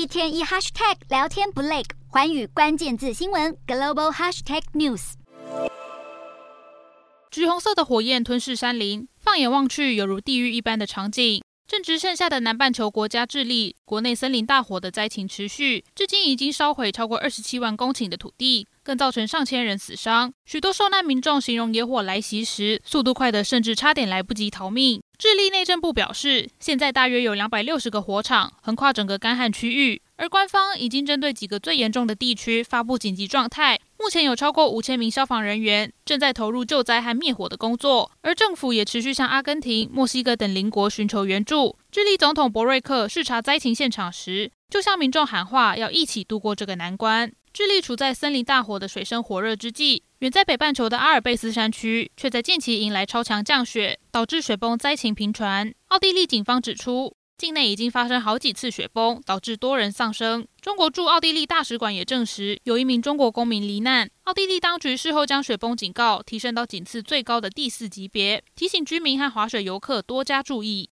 [0.00, 5.12] 一天一 hashtag 聊天不累，环宇关键字新闻 global hashtag news。
[7.30, 11.42] 橘红色的火焰吞噬山林，放眼望去，犹如地狱一般的场景。
[11.70, 20.32] 正值盛夏的南半球国家智利，国内森林大火的灾情持续，至今已经烧毁超过二十七万公顷的土地，更造成上千人死伤。
[20.44, 25.00] 许多受难民众形容野火来袭时速度快得甚至差点来不及逃命。
[25.16, 33.78] 智利内政部表示，现在大约有两百六十个火场横跨整个干旱区域，而官方已经针对几个最严重的地区发布紧急状态。
[34.00, 41.76] 目前有超过五千名消防人员正在投入救灾和灭火的工作，而政府也持续向阿根廷、墨西哥等邻国寻求援助。
[41.92, 47.30] 智利总统博瑞克视察灾情现场时，就向民众喊话，要一起度过这个难关。
[47.52, 55.74] 智利处在森林大火的水深火热之际，远在北半球的阿尔卑斯山区却在近期迎来超强降雪，导致雪崩灾情频传。
[55.88, 60.46] 奥地利警方指出，境内已经发生好几次雪崩，导致多人丧生。
[60.60, 64.10] 中国驻奥地利大使馆也证实，有一名中国公民罹难。
[64.24, 70.86] 奥地利当局事后将雪崩警告提升到仅次最高的第四级别，提醒居民和滑雪游客多加注意。